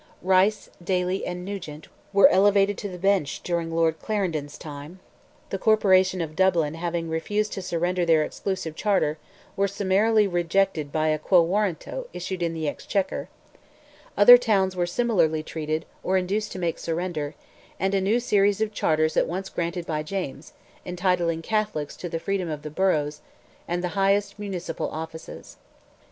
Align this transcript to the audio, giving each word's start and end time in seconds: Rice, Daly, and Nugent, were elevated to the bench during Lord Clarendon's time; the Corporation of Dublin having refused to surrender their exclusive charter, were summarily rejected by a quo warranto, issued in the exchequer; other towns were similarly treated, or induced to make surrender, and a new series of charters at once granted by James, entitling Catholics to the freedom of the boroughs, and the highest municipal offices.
Rice, 0.23 0.67
Daly, 0.83 1.27
and 1.27 1.45
Nugent, 1.45 1.87
were 2.11 2.27
elevated 2.29 2.75
to 2.79 2.89
the 2.89 2.97
bench 2.97 3.43
during 3.43 3.69
Lord 3.69 3.99
Clarendon's 3.99 4.57
time; 4.57 4.99
the 5.51 5.59
Corporation 5.59 6.21
of 6.21 6.35
Dublin 6.35 6.73
having 6.73 7.07
refused 7.07 7.53
to 7.53 7.61
surrender 7.61 8.03
their 8.03 8.23
exclusive 8.23 8.75
charter, 8.75 9.19
were 9.55 9.67
summarily 9.67 10.25
rejected 10.27 10.91
by 10.91 11.09
a 11.09 11.19
quo 11.19 11.43
warranto, 11.43 12.07
issued 12.13 12.41
in 12.41 12.55
the 12.55 12.67
exchequer; 12.67 13.29
other 14.17 14.39
towns 14.39 14.75
were 14.75 14.87
similarly 14.87 15.43
treated, 15.43 15.85
or 16.01 16.17
induced 16.17 16.51
to 16.53 16.57
make 16.57 16.79
surrender, 16.79 17.35
and 17.79 17.93
a 17.93 18.01
new 18.01 18.19
series 18.19 18.59
of 18.59 18.73
charters 18.73 19.15
at 19.15 19.27
once 19.27 19.49
granted 19.49 19.85
by 19.85 20.01
James, 20.01 20.53
entitling 20.83 21.43
Catholics 21.43 21.95
to 21.97 22.09
the 22.09 22.17
freedom 22.19 22.49
of 22.49 22.63
the 22.63 22.71
boroughs, 22.71 23.21
and 23.67 23.83
the 23.83 23.89
highest 23.89 24.39
municipal 24.39 24.89
offices. 24.89 25.57